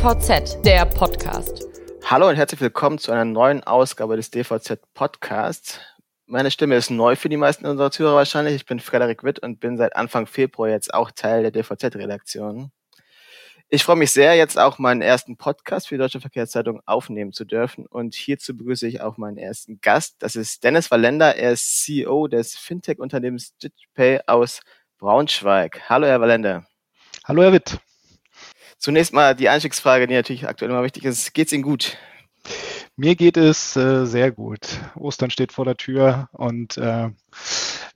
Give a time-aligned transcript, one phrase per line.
[0.00, 1.66] DVZ, der Podcast.
[2.06, 5.78] Hallo und herzlich willkommen zu einer neuen Ausgabe des DVZ Podcasts.
[6.24, 8.54] Meine Stimme ist neu für die meisten unserer Zuhörer wahrscheinlich.
[8.54, 12.72] Ich bin Frederik Witt und bin seit Anfang Februar jetzt auch Teil der DVZ-Redaktion.
[13.68, 17.44] Ich freue mich sehr, jetzt auch meinen ersten Podcast für die Deutsche Verkehrszeitung aufnehmen zu
[17.44, 17.84] dürfen.
[17.84, 20.16] Und hierzu begrüße ich auch meinen ersten Gast.
[20.20, 21.36] Das ist Dennis Valender.
[21.36, 24.62] Er ist CEO des Fintech-Unternehmens DigitPay aus
[24.96, 25.90] Braunschweig.
[25.90, 26.64] Hallo, Herr Valender.
[27.26, 27.78] Hallo, Herr Witt.
[28.80, 31.34] Zunächst mal die Einstiegsfrage, die natürlich aktuell immer wichtig ist.
[31.34, 31.98] Geht's Ihnen gut?
[32.96, 34.60] Mir geht es äh, sehr gut.
[34.94, 37.10] Ostern steht vor der Tür und äh,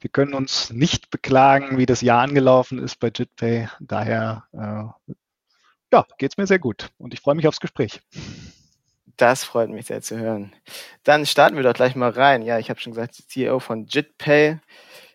[0.01, 3.71] wir können uns nicht beklagen, wie das Jahr angelaufen ist bei JitPay.
[3.81, 5.15] Daher äh,
[5.91, 8.03] ja, geht es mir sehr gut und ich freue mich aufs Gespräch.
[9.17, 10.55] Das freut mich sehr zu hören.
[11.03, 12.43] Dann starten wir doch gleich mal rein.
[12.43, 14.59] Ja, ich habe schon gesagt, CEO von JitPay.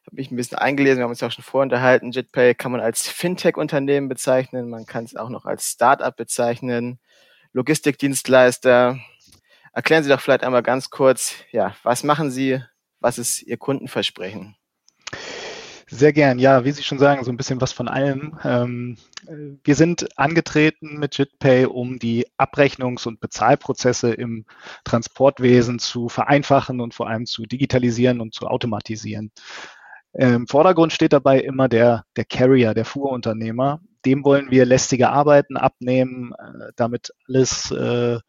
[0.10, 2.12] Habe mich ein bisschen eingelesen, wir haben uns ja auch schon vorunterhalten.
[2.12, 6.98] JitPay kann man als Fintech-Unternehmen bezeichnen, man kann es auch noch als Startup bezeichnen,
[7.54, 8.98] Logistikdienstleister.
[9.72, 12.60] Erklären Sie doch vielleicht einmal ganz kurz, ja, was machen Sie,
[13.00, 14.56] was ist Ihr Kundenversprechen?
[15.86, 18.40] Sehr gern, ja, wie Sie schon sagen, so ein bisschen was von allem.
[18.44, 18.98] Ähm,
[19.64, 24.46] wir sind angetreten mit JitPay, um die Abrechnungs- und Bezahlprozesse im
[24.86, 29.32] Transportwesen zu vereinfachen und vor allem zu digitalisieren und zu automatisieren.
[30.14, 33.82] Im Vordergrund steht dabei immer der, der Carrier, der Fuhrunternehmer.
[34.06, 38.20] Dem wollen wir lästige Arbeiten abnehmen, äh, damit alles äh,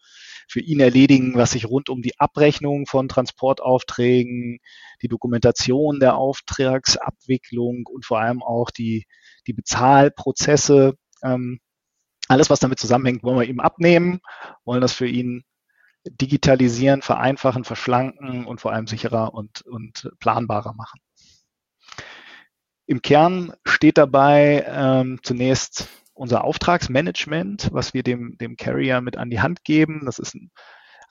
[0.48, 4.59] für ihn erledigen, was sich rund um die Abrechnung von Transportaufträgen,
[5.00, 9.06] die Dokumentation der Auftragsabwicklung und vor allem auch die,
[9.47, 11.61] die Bezahlprozesse, ähm,
[12.28, 14.20] alles, was damit zusammenhängt, wollen wir ihm abnehmen,
[14.65, 15.44] wollen das für ihn
[16.05, 21.00] digitalisieren, vereinfachen, verschlanken und vor allem sicherer und, und planbarer machen.
[22.91, 29.31] Im Kern steht dabei ähm, zunächst unser Auftragsmanagement, was wir dem, dem Carrier mit an
[29.31, 30.03] die Hand geben.
[30.07, 30.51] Das ist ein,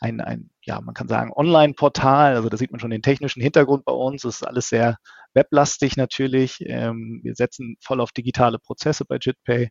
[0.02, 2.36] ein, ein ja, man kann sagen, Online-Portal.
[2.36, 4.23] Also da sieht man schon den technischen Hintergrund bei uns.
[4.23, 4.98] Das ist alles sehr
[5.34, 6.58] weblastig natürlich.
[6.66, 9.70] Ähm, wir setzen voll auf digitale Prozesse bei JitPay.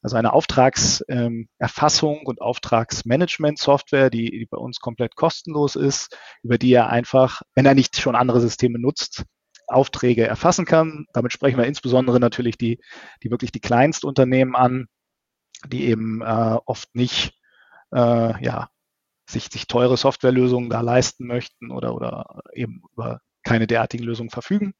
[0.00, 6.72] Also eine Auftragserfassung ähm, und Auftragsmanagement-Software, die, die bei uns komplett kostenlos ist, über die
[6.72, 9.24] er einfach, wenn er nicht schon andere Systeme nutzt,
[9.72, 11.06] Aufträge erfassen kann.
[11.12, 12.80] Damit sprechen wir insbesondere natürlich die,
[13.22, 14.86] die wirklich die Kleinstunternehmen an,
[15.66, 17.38] die eben äh, oft nicht
[17.92, 18.68] äh, ja,
[19.28, 24.74] sich, sich teure Softwarelösungen da leisten möchten oder, oder eben über keine derartigen Lösungen verfügen.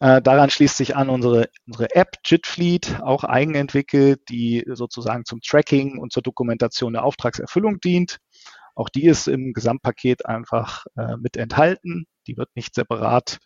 [0.00, 5.98] Äh, daran schließt sich an unsere, unsere App JitFleet, auch eigenentwickelt, die sozusagen zum Tracking
[5.98, 8.18] und zur Dokumentation der Auftragserfüllung dient.
[8.74, 12.06] Auch die ist im Gesamtpaket einfach äh, mit enthalten.
[12.26, 13.38] Die wird nicht separat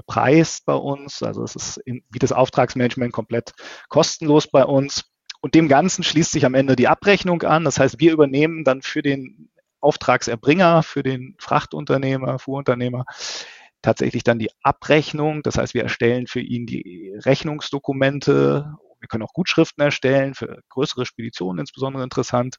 [0.00, 1.22] bepreist bei uns.
[1.22, 3.52] Also es ist in, wie das Auftragsmanagement komplett
[3.88, 5.04] kostenlos bei uns.
[5.42, 7.64] Und dem Ganzen schließt sich am Ende die Abrechnung an.
[7.64, 9.50] Das heißt, wir übernehmen dann für den
[9.80, 13.04] Auftragserbringer, für den Frachtunternehmer, Fuhrunternehmer
[13.82, 15.42] tatsächlich dann die Abrechnung.
[15.42, 18.74] Das heißt, wir erstellen für ihn die Rechnungsdokumente.
[19.00, 22.56] Wir können auch Gutschriften erstellen, für größere Speditionen insbesondere interessant.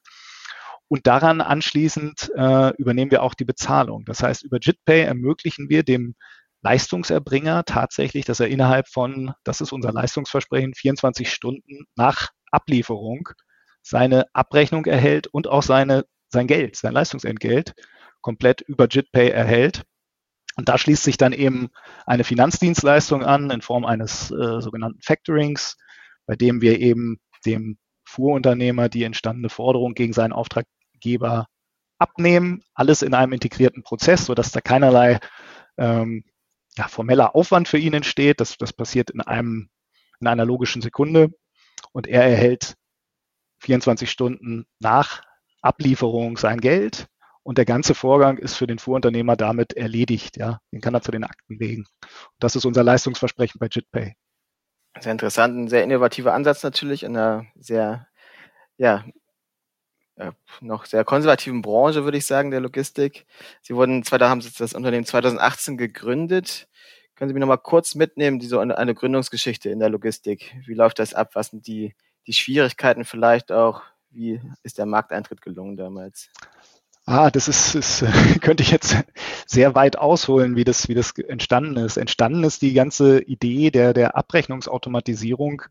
[0.88, 4.04] Und daran anschließend äh, übernehmen wir auch die Bezahlung.
[4.04, 6.16] Das heißt, über JitPay ermöglichen wir dem
[6.62, 13.28] Leistungserbringer tatsächlich, dass er innerhalb von, das ist unser Leistungsversprechen, 24 Stunden nach Ablieferung
[13.82, 17.74] seine Abrechnung erhält und auch seine, sein Geld, sein Leistungsentgelt
[18.20, 19.82] komplett über JitPay erhält.
[20.56, 21.70] Und da schließt sich dann eben
[22.06, 25.76] eine Finanzdienstleistung an in Form eines äh, sogenannten Factorings,
[26.26, 31.46] bei dem wir eben dem Fuhrunternehmer die entstandene Forderung gegen seinen Auftraggeber
[31.98, 35.18] abnehmen, alles in einem integrierten Prozess, sodass da keinerlei
[35.78, 36.24] ähm,
[36.76, 38.40] ja, formeller Aufwand für ihn entsteht.
[38.40, 39.70] Das, das passiert in einem,
[40.20, 41.30] in einer logischen Sekunde
[41.92, 42.74] und er erhält
[43.60, 45.22] 24 Stunden nach
[45.60, 47.06] Ablieferung sein Geld
[47.42, 50.36] und der ganze Vorgang ist für den Fuhrunternehmer damit erledigt.
[50.36, 51.86] Ja, den kann er zu den Akten legen.
[52.38, 54.14] das ist unser Leistungsversprechen bei JitPay.
[55.00, 58.06] Sehr interessant, ein sehr innovativer Ansatz natürlich in einer sehr,
[58.76, 59.12] ja, äh,
[60.60, 63.26] noch sehr konservativen Branche, würde ich sagen, der Logistik.
[63.62, 66.68] Sie wurden, da haben Sie das Unternehmen 2018 gegründet.
[67.14, 70.54] Können Sie mich nochmal kurz mitnehmen, diese eine, Gründungsgeschichte in der Logistik?
[70.66, 71.30] Wie läuft das ab?
[71.34, 71.94] Was sind die,
[72.26, 73.82] die Schwierigkeiten vielleicht auch?
[74.10, 76.30] Wie ist der Markteintritt gelungen damals?
[77.04, 78.04] Ah, das ist, ist
[78.42, 78.96] könnte ich jetzt
[79.46, 81.96] sehr weit ausholen, wie das, wie das entstanden ist.
[81.96, 85.62] Entstanden ist die ganze Idee der, der Abrechnungsautomatisierung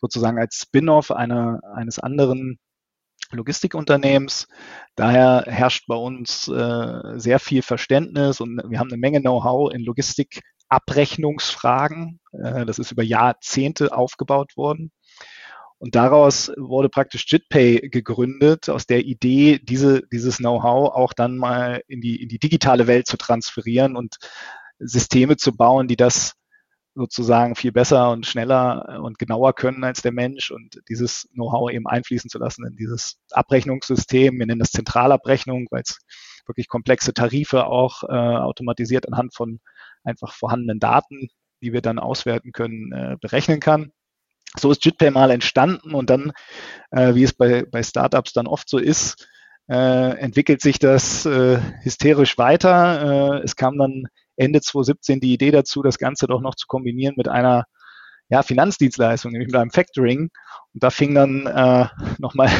[0.00, 2.58] sozusagen als Spin-off eines anderen
[3.32, 4.46] Logistikunternehmens.
[4.94, 9.82] Daher herrscht bei uns äh, sehr viel Verständnis und wir haben eine Menge Know-how in
[9.82, 12.20] Logistikabrechnungsfragen.
[12.32, 14.92] Äh, das ist über Jahrzehnte aufgebaut worden.
[15.78, 21.82] Und daraus wurde praktisch JitPay gegründet, aus der Idee, diese, dieses Know-how auch dann mal
[21.88, 24.18] in die, in die digitale Welt zu transferieren und
[24.78, 26.34] Systeme zu bauen, die das
[26.94, 31.86] sozusagen viel besser und schneller und genauer können als der Mensch und dieses Know-how eben
[31.86, 34.38] einfließen zu lassen in dieses Abrechnungssystem.
[34.38, 35.98] Wir nennen das Zentralabrechnung, weil es
[36.46, 39.60] wirklich komplexe Tarife auch äh, automatisiert anhand von
[40.04, 41.28] einfach vorhandenen Daten,
[41.62, 43.92] die wir dann auswerten können, äh, berechnen kann.
[44.58, 46.32] So ist JitPay mal entstanden und dann,
[46.90, 49.28] äh, wie es bei, bei Startups dann oft so ist,
[49.72, 53.38] äh, entwickelt sich das äh, hysterisch weiter.
[53.38, 54.04] Äh, es kam dann
[54.36, 57.64] Ende 2017 die Idee dazu, das Ganze doch noch zu kombinieren mit einer
[58.28, 60.28] ja, Finanzdienstleistung, nämlich mit einem Factoring.
[60.74, 61.86] Und da fing dann äh,
[62.18, 62.50] nochmal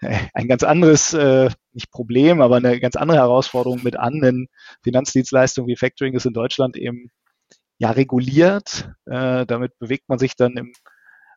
[0.34, 4.48] ein ganz anderes, äh, nicht Problem, aber eine ganz andere Herausforderung mit an, denn
[4.82, 7.10] Finanzdienstleistung wie Factoring ist in Deutschland eben
[7.78, 8.90] ja reguliert.
[9.06, 10.74] Äh, damit bewegt man sich dann im,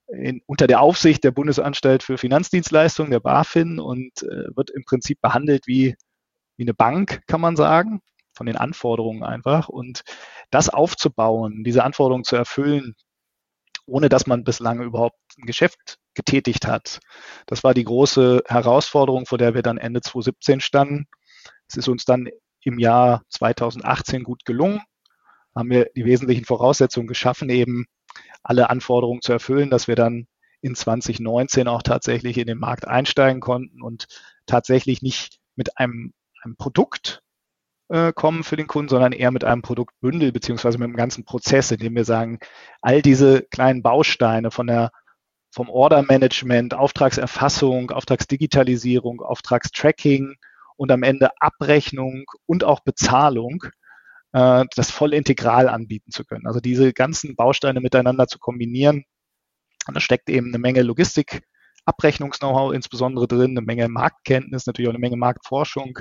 [0.07, 5.21] in, unter der Aufsicht der Bundesanstalt für Finanzdienstleistungen, der BaFin, und äh, wird im Prinzip
[5.21, 5.95] behandelt wie,
[6.57, 8.01] wie eine Bank, kann man sagen,
[8.33, 9.69] von den Anforderungen einfach.
[9.69, 10.03] Und
[10.49, 12.95] das aufzubauen, diese Anforderungen zu erfüllen,
[13.85, 16.99] ohne dass man bislang überhaupt ein Geschäft getätigt hat.
[17.45, 21.07] Das war die große Herausforderung, vor der wir dann Ende 2017 standen.
[21.67, 22.27] Es ist uns dann
[22.63, 24.81] im Jahr 2018 gut gelungen.
[25.55, 27.85] Haben wir die wesentlichen Voraussetzungen geschaffen, eben
[28.43, 30.27] alle Anforderungen zu erfüllen, dass wir dann
[30.61, 34.07] in 2019 auch tatsächlich in den Markt einsteigen konnten und
[34.45, 37.21] tatsächlich nicht mit einem, einem Produkt
[37.89, 41.71] äh, kommen für den Kunden, sondern eher mit einem Produktbündel beziehungsweise mit einem ganzen Prozess,
[41.71, 42.39] in dem wir sagen,
[42.81, 44.91] all diese kleinen Bausteine von der
[45.51, 50.35] vom Order-Management, Auftragserfassung, Auftragsdigitalisierung, Auftragstracking
[50.75, 53.63] und am Ende Abrechnung und auch Bezahlung,
[54.37, 56.45] äh, das voll integral anbieten zu können.
[56.45, 59.03] Also diese ganzen Bausteine miteinander zu kombinieren.
[59.87, 61.41] Und da steckt eben eine Menge Logistik,
[61.85, 65.99] Abrechnungs-Know-how insbesondere drin, eine Menge Marktkenntnis, natürlich auch eine Menge Marktforschung,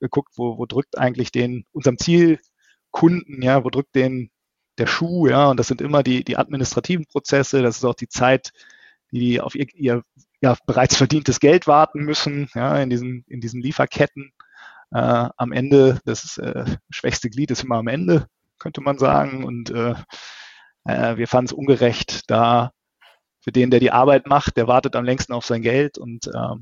[0.00, 4.30] geguckt, wo, wo drückt eigentlich den, unserem Zielkunden, ja, wo drückt den
[4.78, 8.08] der Schuh, ja, und das sind immer die, die administrativen Prozesse, das ist auch die
[8.08, 8.52] Zeit,
[9.10, 10.02] die, die auf ihr, ihr
[10.42, 14.32] ja, bereits verdientes Geld warten müssen, ja, in diesen, in diesen Lieferketten.
[14.92, 18.26] Äh, am Ende, das äh, schwächste Glied ist immer am Ende,
[18.58, 19.44] könnte man sagen.
[19.44, 19.94] Und äh,
[20.84, 22.72] äh, wir fanden es ungerecht, da
[23.40, 26.54] für den, der die Arbeit macht, der wartet am längsten auf sein Geld und äh,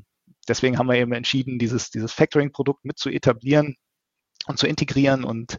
[0.46, 3.76] deswegen haben wir eben entschieden, dieses, dieses Factoring-Produkt mit zu etablieren
[4.46, 5.56] und zu integrieren und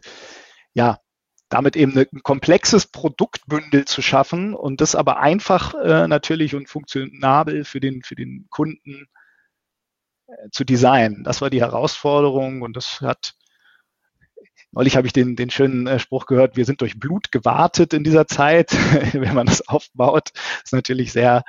[0.74, 1.00] ja,
[1.48, 7.64] damit eben ein komplexes Produktbündel zu schaffen und das aber einfach äh, natürlich und funktionabel
[7.64, 9.06] für den, für den Kunden
[10.50, 11.24] zu designen.
[11.24, 13.34] Das war die Herausforderung und das hat,
[14.72, 18.04] neulich habe ich den, den schönen äh, Spruch gehört, wir sind durch Blut gewartet in
[18.04, 18.72] dieser Zeit,
[19.12, 20.30] wenn man das aufbaut.
[20.34, 21.42] Das ist natürlich sehr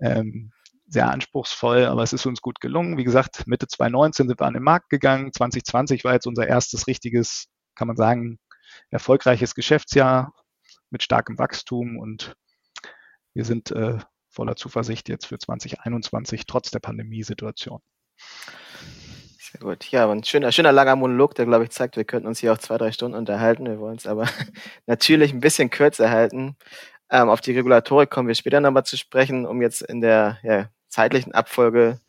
[0.00, 0.52] ähm,
[0.88, 2.96] sehr anspruchsvoll, aber es ist uns gut gelungen.
[2.96, 5.32] Wie gesagt, Mitte 2019 sind wir an den Markt gegangen.
[5.32, 8.38] 2020 war jetzt unser erstes richtiges, kann man sagen,
[8.90, 10.32] erfolgreiches Geschäftsjahr
[10.90, 12.36] mit starkem Wachstum und
[13.34, 13.98] wir sind äh,
[14.30, 17.80] voller Zuversicht jetzt für 2021 trotz der Pandemiesituation.
[19.38, 19.90] Sehr gut.
[19.90, 22.52] Ja, aber ein schöner, schöner langer Monolog, der, glaube ich, zeigt, wir könnten uns hier
[22.52, 23.66] auch zwei, drei Stunden unterhalten.
[23.66, 24.26] Wir wollen es aber
[24.86, 26.56] natürlich ein bisschen kürzer halten.
[27.10, 30.68] Ähm, auf die Regulatorik kommen wir später nochmal zu sprechen, um jetzt in der ja,
[30.88, 32.00] zeitlichen Abfolge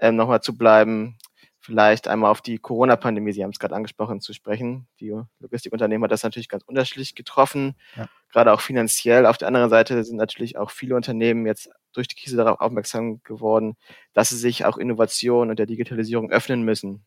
[0.00, 1.18] ähm, nochmal zu bleiben.
[1.60, 4.88] Vielleicht einmal auf die Corona-Pandemie, Sie haben es gerade angesprochen, zu sprechen.
[4.98, 8.08] Die Logistikunternehmen hat das natürlich ganz unterschiedlich getroffen, ja.
[8.32, 9.26] gerade auch finanziell.
[9.26, 13.22] Auf der anderen Seite sind natürlich auch viele Unternehmen jetzt durch die Krise darauf aufmerksam
[13.22, 13.76] geworden,
[14.12, 17.04] dass sie sich auch Innovation und der Digitalisierung öffnen müssen.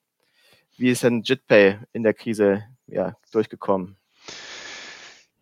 [0.77, 3.97] Wie ist denn JitPay in der Krise ja, durchgekommen?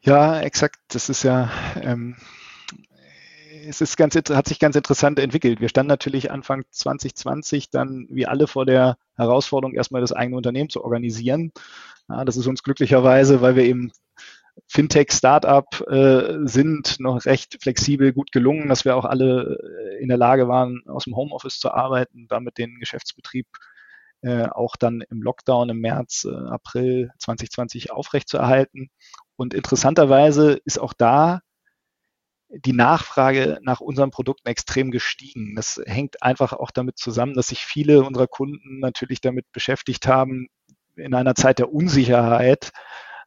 [0.01, 0.79] Ja, exakt.
[0.89, 2.15] Das ist ja ähm,
[3.67, 5.61] es ist ganz, hat sich ganz interessant entwickelt.
[5.61, 10.69] Wir standen natürlich Anfang 2020 dann wie alle vor der Herausforderung, erstmal das eigene Unternehmen
[10.69, 11.51] zu organisieren.
[12.09, 13.91] Ja, das ist uns glücklicherweise, weil wir eben
[14.67, 20.17] Fintech-Startup äh, sind, noch recht flexibel gut gelungen, dass wir auch alle äh, in der
[20.17, 23.47] Lage waren, aus dem Homeoffice zu arbeiten, damit den Geschäftsbetrieb
[24.21, 28.89] äh, auch dann im Lockdown im März, äh, April 2020 aufrechtzuerhalten.
[29.35, 31.41] Und interessanterweise ist auch da
[32.49, 35.55] die Nachfrage nach unseren Produkten extrem gestiegen.
[35.55, 40.47] Das hängt einfach auch damit zusammen, dass sich viele unserer Kunden natürlich damit beschäftigt haben,
[40.95, 42.71] in einer Zeit der Unsicherheit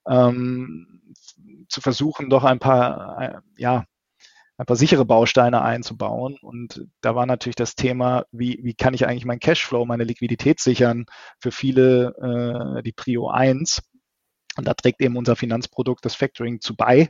[0.08, 1.14] ähm,
[1.68, 3.84] zu versuchen, doch ein paar, äh, ja,
[4.58, 6.38] ein paar sichere Bausteine einzubauen.
[6.40, 10.60] Und da war natürlich das Thema, wie, wie kann ich eigentlich meinen Cashflow, meine Liquidität
[10.60, 11.06] sichern,
[11.38, 13.82] für viele äh, die Prio 1.
[14.56, 17.08] Und da trägt eben unser Finanzprodukt das Factoring zu bei.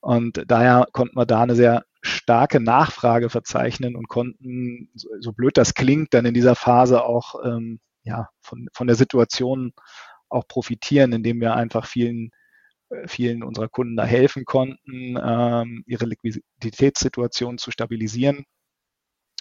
[0.00, 5.74] Und daher konnten wir da eine sehr starke Nachfrage verzeichnen und konnten, so blöd das
[5.74, 9.72] klingt, dann in dieser Phase auch ähm, ja, von, von der Situation
[10.30, 12.30] auch profitieren, indem wir einfach vielen,
[12.90, 18.44] äh, vielen unserer Kunden da helfen konnten, ähm, ihre Liquiditätssituation zu stabilisieren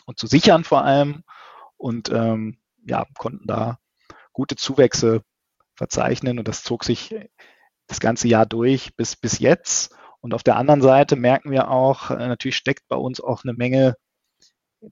[0.05, 1.24] und zu sichern vor allem
[1.77, 3.79] und ähm, ja, konnten da
[4.34, 5.24] gute Zuwächse
[5.75, 7.15] verzeichnen und das zog sich
[7.88, 9.96] das ganze Jahr durch bis, bis jetzt.
[10.22, 13.53] Und auf der anderen Seite merken wir auch, äh, natürlich steckt bei uns auch eine
[13.53, 13.96] Menge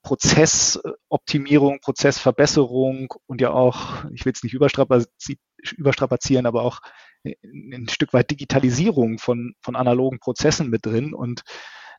[0.03, 6.79] Prozessoptimierung, Prozessverbesserung und ja auch, ich will es nicht überstrapazieren, aber auch
[7.23, 11.13] ein Stück weit Digitalisierung von, von analogen Prozessen mit drin.
[11.13, 11.43] Und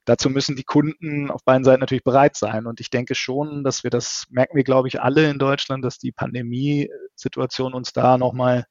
[0.04, 2.66] dazu müssen die Kunden auf beiden Seiten natürlich bereit sein.
[2.66, 5.98] Und ich denke schon, dass wir das, merken wir, glaube ich, alle in Deutschland, dass
[5.98, 8.66] die Pandemiesituation uns da nochmal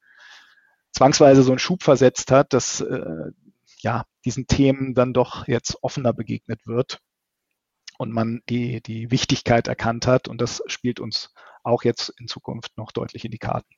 [0.91, 3.31] zwangsweise so einen Schub versetzt hat, dass äh,
[3.79, 7.00] ja diesen Themen dann doch jetzt offener begegnet wird
[7.98, 10.27] und man die, die Wichtigkeit erkannt hat.
[10.27, 13.77] Und das spielt uns auch jetzt in Zukunft noch deutlich in die Karten.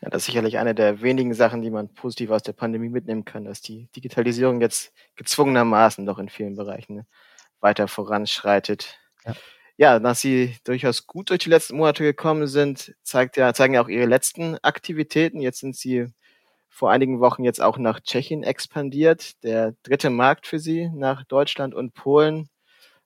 [0.00, 3.24] Ja, das ist sicherlich eine der wenigen Sachen, die man positiv aus der Pandemie mitnehmen
[3.24, 7.06] kann, dass die Digitalisierung jetzt gezwungenermaßen doch in vielen Bereichen
[7.60, 8.98] weiter voranschreitet.
[9.24, 9.34] Ja.
[9.76, 13.82] ja, dass Sie durchaus gut durch die letzten Monate gekommen sind, zeigt ja, zeigen ja
[13.82, 15.40] auch Ihre letzten Aktivitäten.
[15.40, 16.06] Jetzt sind Sie
[16.68, 21.74] vor einigen Wochen jetzt auch nach Tschechien expandiert, der dritte Markt für Sie nach Deutschland
[21.74, 22.48] und Polen.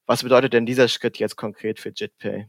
[0.07, 2.49] Was bedeutet denn dieser Schritt jetzt konkret für JetPay?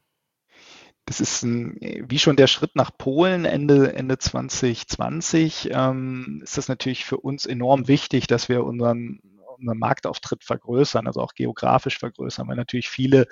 [1.05, 6.67] Das ist ein, wie schon der Schritt nach Polen Ende, Ende 2020, ähm, ist das
[6.67, 9.19] natürlich für uns enorm wichtig, dass wir unseren,
[9.57, 13.27] unseren Marktauftritt vergrößern, also auch geografisch vergrößern, weil natürlich viele,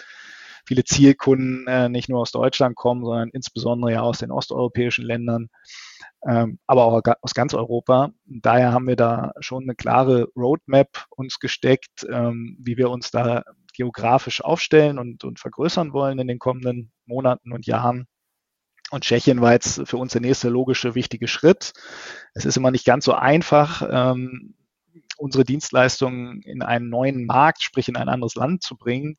[0.66, 5.50] viele Zielkunden äh, nicht nur aus Deutschland kommen, sondern insbesondere ja aus den osteuropäischen Ländern,
[6.28, 8.12] ähm, aber auch aus ganz Europa.
[8.26, 13.44] Daher haben wir da schon eine klare Roadmap uns gesteckt, ähm, wie wir uns da
[13.74, 18.08] geografisch aufstellen und, und vergrößern wollen in den kommenden Monaten und Jahren.
[18.92, 21.74] Und Tschechien war jetzt für uns der nächste logische, wichtige Schritt.
[22.34, 24.56] Es ist immer nicht ganz so einfach, ähm,
[25.18, 29.18] unsere Dienstleistungen in einen neuen Markt, sprich in ein anderes Land zu bringen,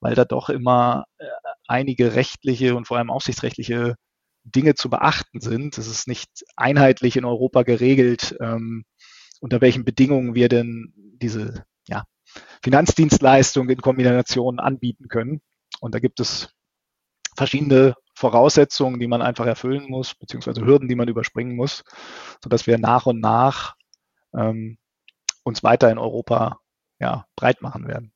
[0.00, 1.26] weil da doch immer äh,
[1.66, 3.96] einige rechtliche und vor allem aufsichtsrechtliche
[4.44, 5.78] Dinge zu beachten sind.
[5.78, 8.84] Es ist nicht einheitlich in Europa geregelt, ähm,
[9.40, 12.04] unter welchen Bedingungen wir denn diese ja,
[12.62, 15.40] Finanzdienstleistung in Kombination anbieten können.
[15.80, 16.50] Und da gibt es
[17.36, 21.82] verschiedene Voraussetzungen, die man einfach erfüllen muss, beziehungsweise Hürden, die man überspringen muss,
[22.42, 23.74] sodass wir nach und nach
[24.34, 24.78] ähm,
[25.42, 26.60] uns weiter in Europa
[27.00, 28.12] ja, breit machen werden.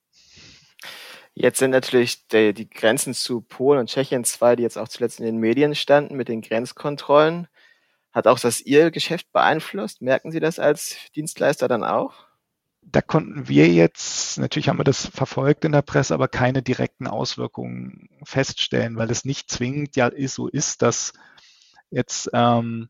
[1.35, 5.21] Jetzt sind natürlich die, die, Grenzen zu Polen und Tschechien zwei, die jetzt auch zuletzt
[5.21, 7.49] in den Medien standen mit den Grenzkontrollen.
[8.13, 10.01] Hat auch das Ihr Geschäft beeinflusst?
[10.01, 12.26] Merken Sie das als Dienstleister dann auch?
[12.93, 17.07] Da konnten wir jetzt, natürlich haben wir das verfolgt in der Presse, aber keine direkten
[17.07, 21.13] Auswirkungen feststellen, weil es nicht zwingend ja ist, so ist, dass
[21.91, 22.89] jetzt, ähm,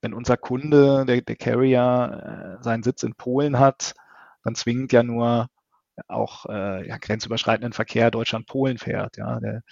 [0.00, 3.94] wenn unser Kunde, der, der Carrier, äh, seinen Sitz in Polen hat,
[4.44, 5.48] dann zwingend ja nur
[6.06, 9.16] auch äh, ja, grenzüberschreitenden Verkehr Deutschland-Polen fährt.
[9.16, 9.62] Ja, der,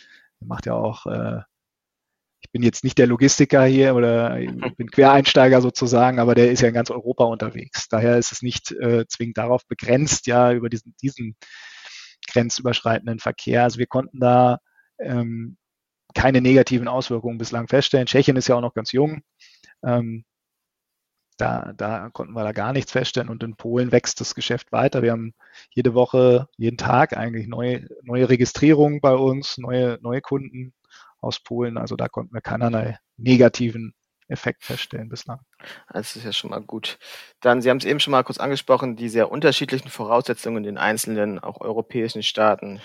[0.41, 1.43] der macht ja auch äh,
[2.57, 6.69] bin jetzt nicht der Logistiker hier oder ich bin Quereinsteiger sozusagen, aber der ist ja
[6.69, 7.87] in ganz Europa unterwegs.
[7.91, 11.37] Daher ist es nicht äh, zwingend darauf begrenzt, ja, über diesen, diesen
[12.27, 13.65] grenzüberschreitenden Verkehr.
[13.65, 14.61] Also wir konnten da
[14.99, 15.59] ähm,
[16.15, 18.07] keine negativen Auswirkungen bislang feststellen.
[18.07, 19.21] Tschechien ist ja auch noch ganz jung.
[19.85, 20.25] Ähm,
[21.37, 23.29] da, da konnten wir da gar nichts feststellen.
[23.29, 25.03] Und in Polen wächst das Geschäft weiter.
[25.03, 25.35] Wir haben
[25.75, 30.73] jede Woche, jeden Tag eigentlich neue, neue Registrierungen bei uns, neue, neue Kunden
[31.27, 31.79] aus Polen.
[31.79, 33.95] Also da konnten wir keinerlei negativen
[34.29, 35.41] Effekt feststellen bislang.
[35.93, 36.99] Das ist ja schon mal gut.
[37.41, 40.79] Dann, Sie haben es eben schon mal kurz angesprochen, die sehr unterschiedlichen Voraussetzungen in den
[40.79, 42.81] einzelnen, auch europäischen Staaten.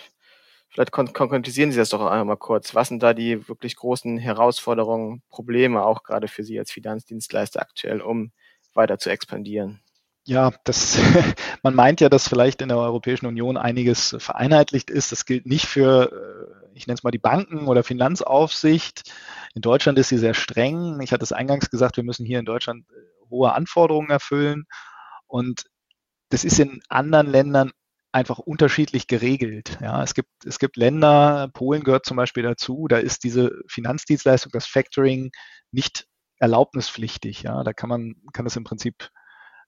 [0.70, 2.76] Vielleicht kon konkretisieren Sie das doch einmal kurz.
[2.76, 8.02] Was sind da die wirklich großen Herausforderungen, Probleme, auch gerade für Sie als Finanzdienstleister aktuell,
[8.02, 8.32] um
[8.74, 9.82] weiter zu expandieren?
[10.24, 10.98] Ja, das,
[11.64, 15.12] man meint ja, dass vielleicht in der Europäischen Union einiges vereinheitlicht ist.
[15.12, 16.31] Das gilt nicht für, äh,
[16.74, 19.12] ich nenne es mal die Banken oder Finanzaufsicht.
[19.54, 21.00] In Deutschland ist sie sehr streng.
[21.02, 24.66] Ich hatte es eingangs gesagt, wir müssen hier in Deutschland äh, hohe Anforderungen erfüllen.
[25.28, 25.66] Und
[26.30, 27.72] das ist in anderen Ländern
[28.12, 29.78] einfach unterschiedlich geregelt.
[29.82, 34.52] Ja, es gibt, es gibt Länder, Polen gehört zum Beispiel dazu, da ist diese Finanzdienstleistung,
[34.52, 35.32] das Factoring
[35.72, 37.44] nicht erlaubnispflichtig.
[37.44, 39.10] Ja, da kann man, kann das im Prinzip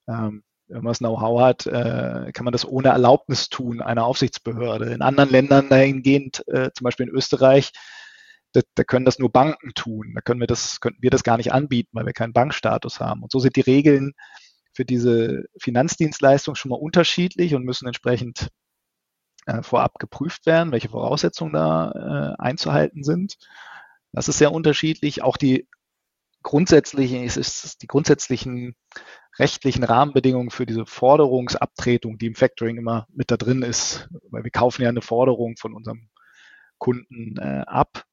[0.08, 0.42] ähm,
[0.74, 4.92] wenn man das Know-how hat, äh, kann man das ohne Erlaubnis tun, einer Aufsichtsbehörde.
[4.92, 7.70] In anderen Ländern dahingehend, äh, zum Beispiel in Österreich,
[8.52, 10.12] da, da, können das nur Banken tun.
[10.16, 13.22] Da können wir das, könnten wir das gar nicht anbieten, weil wir keinen Bankstatus haben.
[13.22, 14.14] Und so sind die Regeln
[14.72, 18.48] für diese Finanzdienstleistung schon mal unterschiedlich und müssen entsprechend
[19.46, 23.36] äh, vorab geprüft werden, welche Voraussetzungen da äh, einzuhalten sind.
[24.12, 25.22] Das ist sehr unterschiedlich.
[25.22, 25.68] Auch die
[26.42, 28.74] grundsätzlichen, es ist die grundsätzlichen
[29.38, 34.50] rechtlichen Rahmenbedingungen für diese Forderungsabtretung, die im Factoring immer mit da drin ist, weil wir
[34.50, 36.08] kaufen ja eine Forderung von unserem
[36.78, 38.04] Kunden äh, ab.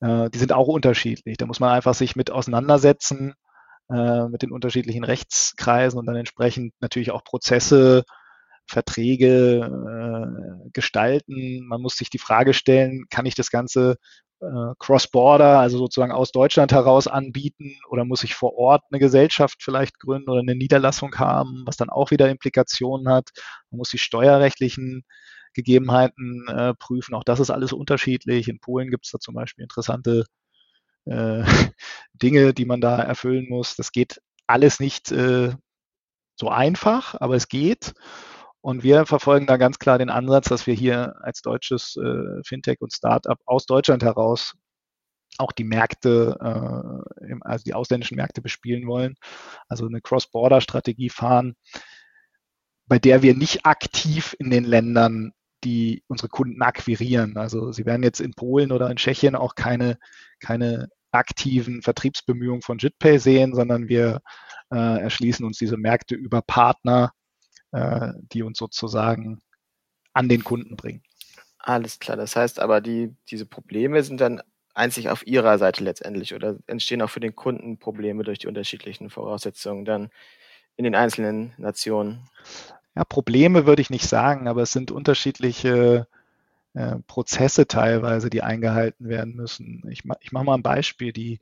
[0.00, 1.36] Äh, die sind auch unterschiedlich.
[1.36, 3.34] Da muss man einfach sich mit auseinandersetzen,
[3.90, 8.04] äh, mit den unterschiedlichen Rechtskreisen und dann entsprechend natürlich auch Prozesse,
[8.68, 11.66] Verträge äh, gestalten.
[11.66, 13.96] Man muss sich die Frage stellen, kann ich das Ganze
[14.40, 19.62] äh, cross-border, also sozusagen aus Deutschland heraus anbieten oder muss ich vor Ort eine Gesellschaft
[19.62, 23.30] vielleicht gründen oder eine Niederlassung haben, was dann auch wieder Implikationen hat.
[23.70, 25.04] Man muss die steuerrechtlichen
[25.54, 27.14] Gegebenheiten äh, prüfen.
[27.14, 28.48] Auch das ist alles unterschiedlich.
[28.48, 30.24] In Polen gibt es da zum Beispiel interessante
[31.06, 31.42] äh,
[32.12, 33.74] Dinge, die man da erfüllen muss.
[33.76, 35.54] Das geht alles nicht äh,
[36.36, 37.94] so einfach, aber es geht.
[38.66, 42.80] Und wir verfolgen da ganz klar den Ansatz, dass wir hier als deutsches äh, Fintech
[42.80, 44.56] und Startup aus Deutschland heraus
[45.38, 49.14] auch die Märkte, äh, also die ausländischen Märkte bespielen wollen.
[49.68, 51.54] Also eine Cross-Border-Strategie fahren,
[52.88, 55.30] bei der wir nicht aktiv in den Ländern
[55.62, 57.36] die unsere Kunden akquirieren.
[57.36, 59.96] Also sie werden jetzt in Polen oder in Tschechien auch keine,
[60.40, 64.22] keine aktiven Vertriebsbemühungen von JitPay sehen, sondern wir
[64.74, 67.12] äh, erschließen uns diese Märkte über Partner,
[67.72, 69.40] äh, die uns sozusagen
[70.12, 71.02] an den Kunden bringen.
[71.58, 72.16] Alles klar.
[72.16, 74.40] Das heißt aber, die, diese Probleme sind dann
[74.74, 79.10] einzig auf Ihrer Seite letztendlich oder entstehen auch für den Kunden Probleme durch die unterschiedlichen
[79.10, 80.10] Voraussetzungen dann
[80.76, 82.28] in den einzelnen Nationen?
[82.94, 86.06] Ja, Probleme würde ich nicht sagen, aber es sind unterschiedliche
[86.74, 89.82] äh, Prozesse teilweise, die eingehalten werden müssen.
[89.90, 91.12] Ich, ich mache mal ein Beispiel.
[91.12, 91.40] Die,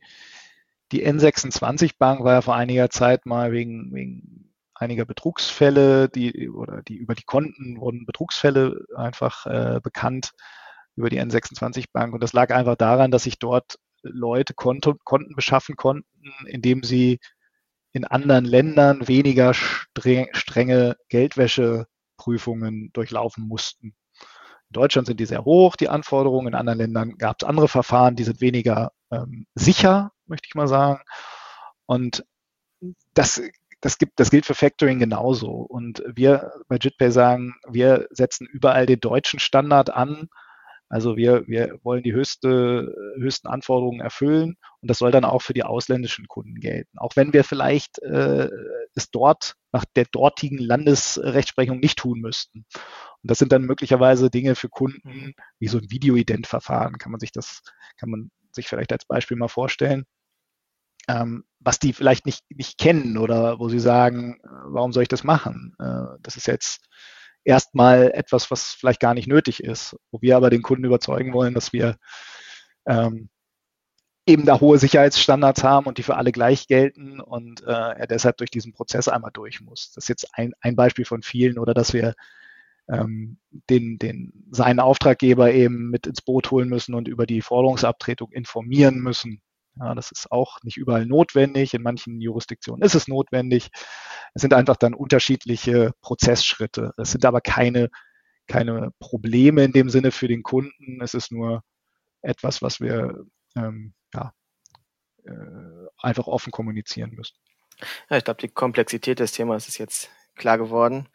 [0.93, 4.53] die N26 Bank war ja vor einiger Zeit mal wegen, wegen
[4.85, 10.33] einiger Betrugsfälle, die oder die über die Konten wurden Betrugsfälle einfach äh, bekannt
[10.97, 12.14] über die N26 Bank.
[12.14, 16.06] Und das lag einfach daran, dass sich dort Leute Konto, Konten beschaffen konnten,
[16.47, 17.19] indem sie
[17.93, 23.95] in anderen Ländern weniger strenge Geldwäscheprüfungen durchlaufen mussten.
[24.69, 26.49] In Deutschland sind die sehr hoch, die Anforderungen.
[26.49, 30.69] In anderen Ländern gab es andere Verfahren, die sind weniger ähm, sicher, möchte ich mal
[30.69, 31.02] sagen.
[31.87, 32.25] Und
[33.15, 33.41] das,
[33.84, 35.50] das, gibt, das gilt für Factoring genauso.
[35.50, 40.28] Und wir bei JitPay sagen, wir setzen überall den deutschen Standard an.
[40.88, 45.52] Also wir, wir wollen die höchste, höchsten Anforderungen erfüllen und das soll dann auch für
[45.52, 46.99] die ausländischen Kunden gelten.
[46.99, 48.49] Auch wenn wir vielleicht äh,
[48.94, 52.60] es dort nach der dortigen Landesrechtsprechung nicht tun müssten.
[52.60, 56.97] Und das sind dann möglicherweise Dinge für Kunden wie so ein Videoident-Verfahren.
[56.97, 57.62] Kann man sich das,
[57.99, 60.06] kann man sich vielleicht als Beispiel mal vorstellen.
[61.08, 65.25] Ähm, was die vielleicht nicht, nicht kennen oder wo sie sagen, warum soll ich das
[65.25, 65.75] machen?
[65.78, 66.86] Äh, das ist jetzt
[67.45, 71.54] erstmal etwas, was vielleicht gar nicht nötig ist, wo wir aber den Kunden überzeugen wollen,
[71.54, 71.97] dass wir
[72.86, 73.28] ähm,
[74.26, 78.38] eben da hohe Sicherheitsstandards haben und die für alle gleich gelten und äh, er deshalb
[78.38, 79.93] durch diesen Prozess einmal durch muss.
[79.93, 82.14] Das ist jetzt ein, ein Beispiel von vielen oder dass wir
[82.88, 83.38] ähm,
[83.71, 88.99] den, den, seinen Auftraggeber eben mit ins Boot holen müssen und über die Forderungsabtretung informieren
[88.99, 89.43] müssen.
[89.76, 91.75] Ja, das ist auch nicht überall notwendig.
[91.75, 93.71] In manchen Jurisdiktionen ist es notwendig.
[94.34, 96.93] Es sind einfach dann unterschiedliche Prozessschritte.
[96.97, 97.91] Es sind aber keine,
[98.47, 101.00] keine Probleme in dem Sinne für den Kunden.
[101.02, 101.63] Es ist nur
[102.23, 103.25] etwas, was wir
[103.56, 104.32] ähm, ja,
[105.25, 107.37] äh, einfach offen kommunizieren müssen.
[108.08, 111.08] Ja, ich glaube, die Komplexität des Themas ist jetzt klar geworden.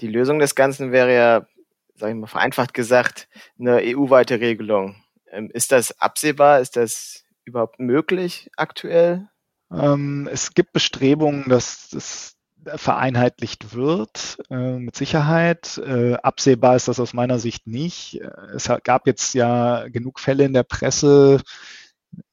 [0.00, 1.46] Die Lösung des Ganzen wäre ja,
[1.94, 5.02] sage ich mal vereinfacht gesagt, eine EU-weite Regelung.
[5.30, 6.60] Ähm, ist das absehbar?
[6.60, 9.28] Ist das überhaupt möglich aktuell?
[9.72, 15.78] Ähm, es gibt Bestrebungen, dass das vereinheitlicht wird, äh, mit Sicherheit.
[15.78, 18.20] Äh, absehbar ist das aus meiner Sicht nicht.
[18.20, 21.40] Äh, es gab jetzt ja genug Fälle in der Presse,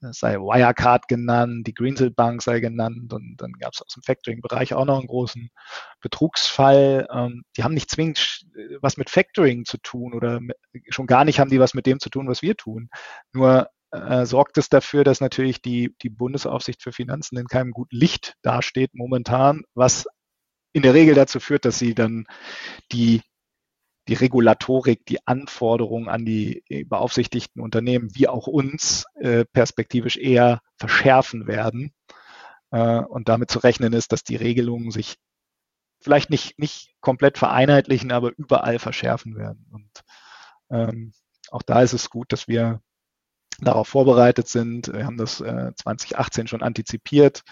[0.01, 4.73] sei Wirecard genannt, die Greensill Bank sei genannt und dann gab es aus dem Factoring-Bereich
[4.73, 5.49] auch noch einen großen
[6.01, 7.07] Betrugsfall.
[7.11, 8.45] Ähm, die haben nicht zwingend
[8.81, 10.57] was mit Factoring zu tun oder mit,
[10.89, 12.89] schon gar nicht haben die was mit dem zu tun, was wir tun.
[13.31, 17.95] Nur äh, sorgt es dafür, dass natürlich die, die Bundesaufsicht für Finanzen in keinem guten
[17.95, 20.05] Licht dasteht momentan, was
[20.73, 22.25] in der Regel dazu führt, dass sie dann
[22.91, 23.21] die
[24.09, 31.45] die Regulatorik, die Anforderungen an die beaufsichtigten Unternehmen wie auch uns äh, perspektivisch eher verschärfen
[31.45, 31.93] werden.
[32.71, 35.17] Äh, und damit zu rechnen ist, dass die Regelungen sich
[36.01, 39.67] vielleicht nicht, nicht komplett vereinheitlichen, aber überall verschärfen werden.
[39.71, 39.91] Und
[40.71, 41.13] ähm,
[41.51, 42.81] auch da ist es gut, dass wir
[43.61, 44.91] darauf vorbereitet sind.
[44.91, 47.43] Wir haben das äh, 2018 schon antizipiert,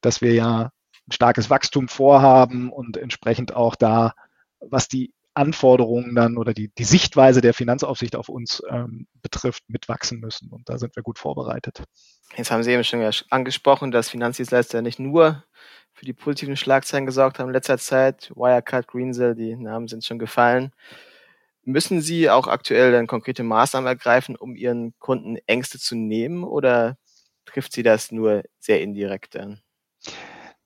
[0.00, 0.70] dass wir ja
[1.06, 4.14] ein starkes Wachstum vorhaben und entsprechend auch da,
[4.60, 10.20] was die Anforderungen dann oder die, die Sichtweise der Finanzaufsicht auf uns ähm, betrifft, mitwachsen
[10.20, 10.48] müssen.
[10.50, 11.82] Und da sind wir gut vorbereitet.
[12.36, 15.44] Jetzt haben Sie eben schon angesprochen, dass Finanzdienstleister nicht nur
[15.92, 18.30] für die positiven Schlagzeilen gesorgt haben in letzter Zeit.
[18.34, 20.72] Wirecard, Greensill, die Namen sind schon gefallen.
[21.64, 26.96] Müssen Sie auch aktuell dann konkrete Maßnahmen ergreifen, um Ihren Kunden Ängste zu nehmen oder
[27.46, 29.60] trifft Sie das nur sehr indirekt dann?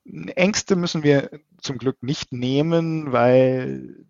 [0.04, 1.30] Ängste müssen wir
[1.60, 4.06] zum Glück nicht nehmen, weil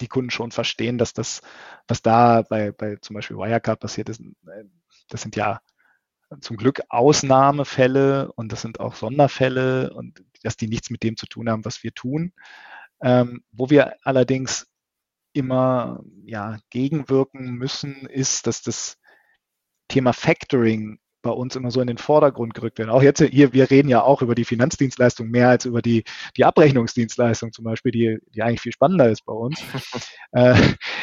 [0.00, 1.40] die Kunden schon verstehen, dass das,
[1.86, 4.22] was da bei, bei zum Beispiel Wirecard passiert ist,
[5.08, 5.60] das sind ja
[6.40, 11.26] zum Glück Ausnahmefälle und das sind auch Sonderfälle und dass die nichts mit dem zu
[11.26, 12.32] tun haben, was wir tun.
[13.02, 14.66] Ähm, wo wir allerdings
[15.34, 18.96] immer ja, gegenwirken müssen, ist, dass das
[19.88, 22.90] Thema Factoring bei uns immer so in den Vordergrund gerückt werden.
[22.90, 26.04] Auch jetzt hier, wir reden ja auch über die Finanzdienstleistung mehr als über die,
[26.36, 29.60] die Abrechnungsdienstleistung zum Beispiel, die, die eigentlich viel spannender ist bei uns.
[30.32, 30.54] äh,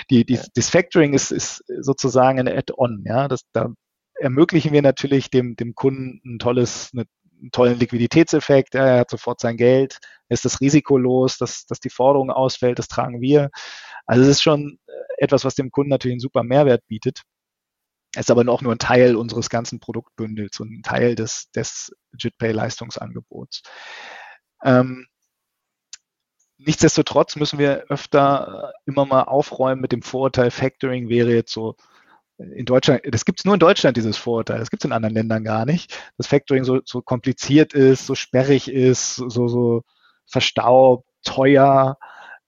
[0.09, 3.27] die, die, das Factoring ist, ist sozusagen ein Add-on, ja.
[3.27, 3.73] Das, da
[4.15, 7.05] ermöglichen wir natürlich dem, dem Kunden ein tolles, eine,
[7.41, 8.75] einen tollen Liquiditätseffekt.
[8.75, 9.99] Er hat sofort sein Geld,
[10.29, 13.49] ist das risikolos, dass, dass die Forderung ausfällt, das tragen wir.
[14.05, 14.79] Also es ist schon
[15.17, 17.23] etwas, was dem Kunden natürlich einen super Mehrwert bietet
[18.15, 23.61] ist aber auch nur ein Teil unseres ganzen Produktbündels und ein Teil des, des JITPay-Leistungsangebots.
[24.63, 25.07] Ähm,
[26.57, 31.75] nichtsdestotrotz müssen wir öfter immer mal aufräumen mit dem Vorurteil, Factoring wäre jetzt so
[32.55, 35.15] in Deutschland, das gibt es nur in Deutschland, dieses Vorurteil, das gibt es in anderen
[35.15, 39.83] Ländern gar nicht, dass Factoring so, so kompliziert ist, so sperrig ist, so, so
[40.25, 41.97] verstaubt, teuer.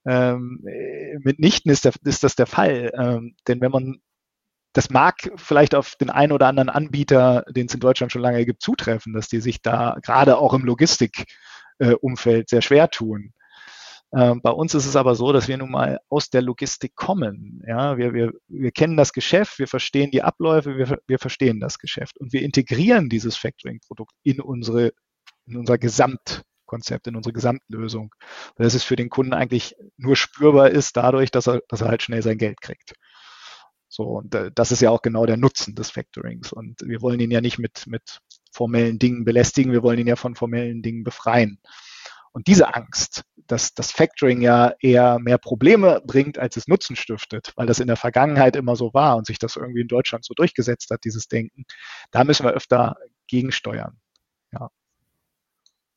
[0.06, 0.60] Ähm,
[1.20, 2.92] mitnichten ist, der, ist das der Fall.
[2.98, 4.02] Ähm, denn wenn man
[4.74, 8.44] das mag vielleicht auf den einen oder anderen Anbieter, den es in Deutschland schon lange
[8.44, 13.34] gibt, zutreffen, dass die sich da gerade auch im Logistikumfeld sehr schwer tun.
[14.16, 17.64] Ähm, bei uns ist es aber so, dass wir nun mal aus der Logistik kommen.
[17.68, 21.80] Ja, wir, wir, wir kennen das Geschäft, wir verstehen die Abläufe, wir, wir verstehen das
[21.80, 24.92] Geschäft und wir integrieren dieses Factoring-Produkt in unsere,
[25.48, 28.14] in unser Gesamtkonzept, in unsere Gesamtlösung.
[28.56, 32.04] Dass es für den Kunden eigentlich nur spürbar ist dadurch, dass er, dass er halt
[32.04, 32.94] schnell sein Geld kriegt.
[33.90, 36.52] So, und äh, das ist ja auch genau der Nutzen des Factorings.
[36.54, 38.20] Und wir wollen ihn ja nicht mit, mit
[38.52, 41.60] formellen Dingen belästigen, wir wollen ihn ja von formellen Dingen befreien.
[42.34, 47.54] Und diese Angst, dass das Factoring ja eher mehr Probleme bringt, als es Nutzen stiftet,
[47.56, 50.34] weil das in der Vergangenheit immer so war und sich das irgendwie in Deutschland so
[50.34, 51.66] durchgesetzt hat, dieses Denken,
[52.12, 52.96] da müssen wir öfter
[53.28, 54.00] gegensteuern.
[54.52, 54.70] Ja.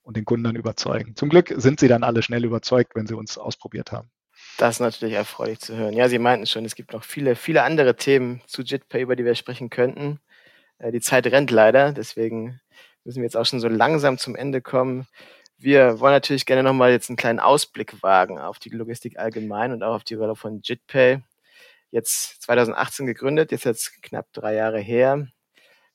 [0.02, 1.16] Und den Kunden dann überzeugen.
[1.16, 4.10] Zum Glück sind sie dann alle schnell überzeugt, wenn sie uns ausprobiert haben.
[4.58, 5.94] Das ist natürlich erfreulich zu hören.
[5.94, 9.24] Ja, Sie meinten schon, es gibt noch viele, viele andere Themen zu JITPay, über die
[9.24, 10.20] wir sprechen könnten.
[10.78, 12.60] Äh, die Zeit rennt leider, deswegen
[13.04, 15.06] müssen wir jetzt auch schon so langsam zum Ende kommen.
[15.58, 19.82] Wir wollen natürlich gerne nochmal jetzt einen kleinen Ausblick wagen auf die Logistik allgemein und
[19.82, 21.22] auch auf die Rolle von JITPay.
[21.90, 25.28] Jetzt 2018 gegründet, jetzt jetzt knapp drei Jahre her.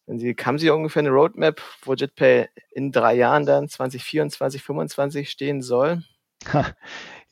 [0.07, 5.29] Wenn Sie, haben Sie ungefähr eine Roadmap, wo JITPay in drei Jahren dann 2024, 2025
[5.29, 6.03] stehen soll?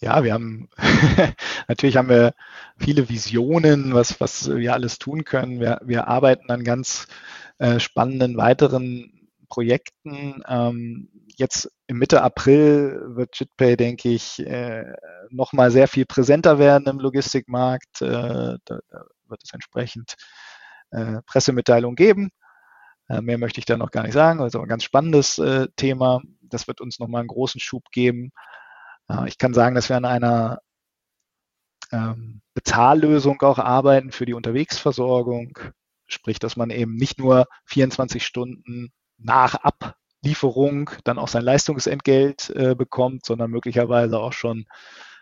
[0.01, 0.69] Ja, wir haben
[1.67, 2.33] natürlich haben wir
[2.77, 5.59] viele Visionen, was, was wir alles tun können.
[5.59, 7.07] Wir, wir arbeiten an ganz
[7.57, 9.18] äh, spannenden weiteren
[9.49, 10.41] Projekten.
[10.47, 14.85] Ähm, jetzt im Mitte April wird JitPay, denke ich, äh,
[15.29, 18.01] nochmal sehr viel präsenter werden im Logistikmarkt.
[18.01, 20.15] Äh, da, da wird es entsprechend
[20.91, 22.29] äh, Pressemitteilungen geben.
[23.09, 24.41] Äh, mehr möchte ich da noch gar nicht sagen.
[24.41, 26.21] Also ein ganz spannendes äh, Thema.
[26.41, 28.31] Das wird uns nochmal einen großen Schub geben.
[29.25, 30.59] Ich kann sagen, dass wir an einer
[31.91, 35.57] ähm, Bezahllösung auch arbeiten für die Unterwegsversorgung.
[36.07, 42.75] Sprich, dass man eben nicht nur 24 Stunden nach Ablieferung dann auch sein Leistungsentgelt äh,
[42.75, 44.65] bekommt, sondern möglicherweise auch schon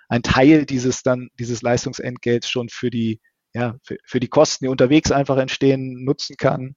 [0.10, 3.20] ein Teil dieses dann, dieses Leistungsentgelts schon für die,
[3.54, 6.76] ja, für, für die Kosten, die unterwegs einfach entstehen, nutzen kann.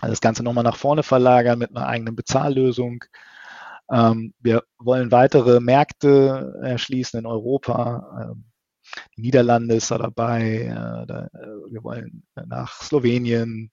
[0.00, 3.04] Also das Ganze nochmal nach vorne verlagern mit einer eigenen Bezahllösung.
[3.90, 8.30] Ähm, wir wollen weitere Märkte erschließen in Europa.
[8.30, 8.44] Ähm,
[9.16, 10.62] die Niederlande ist da dabei.
[10.62, 13.70] Äh, da, äh, wir wollen nach Slowenien,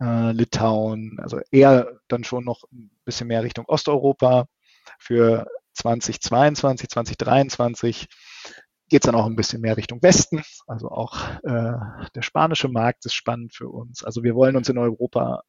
[0.00, 4.46] äh, Litauen, also eher dann schon noch ein bisschen mehr Richtung Osteuropa.
[4.98, 8.08] Für 2022, 2023
[8.88, 10.42] geht es dann auch ein bisschen mehr Richtung Westen.
[10.66, 11.72] Also auch äh,
[12.14, 14.04] der spanische Markt ist spannend für uns.
[14.04, 15.42] Also wir wollen uns in Europa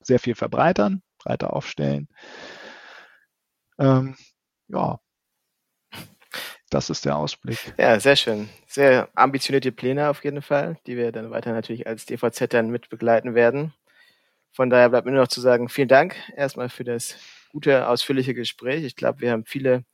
[0.00, 2.08] sehr viel verbreitern, breiter aufstellen.
[3.78, 4.16] Ähm,
[4.68, 4.98] ja,
[6.74, 7.58] das ist der Ausblick.
[7.78, 8.48] Ja, sehr schön.
[8.66, 12.88] Sehr ambitionierte Pläne auf jeden Fall, die wir dann weiter natürlich als DVZ dann mit
[12.88, 13.72] begleiten werden.
[14.50, 17.16] Von daher bleibt mir nur noch zu sagen, vielen Dank erstmal für das
[17.50, 18.84] gute, ausführliche Gespräch.
[18.84, 19.84] Ich glaube, wir haben viele,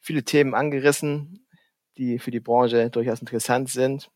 [0.00, 1.44] viele Themen angerissen.
[1.98, 4.10] die für die Branche durchaus interessant sind,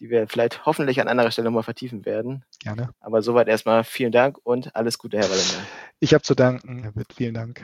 [0.00, 2.44] die wir vielleicht hoffentlich an anderer Stelle nochmal vertiefen werden.
[2.58, 2.90] Gerne.
[3.00, 5.64] Aber soweit erstmal vielen Dank und alles Gute, Herr Wallender.
[6.00, 7.12] Ich habe zu danken, Herr Witt.
[7.14, 7.62] Vielen Dank.